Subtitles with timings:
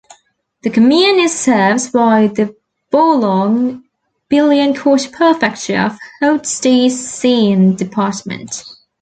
[0.63, 2.55] The commune is served by the
[2.89, 8.63] Boulogne-Billancourt prefecture, of the Hauts-de-Seine department.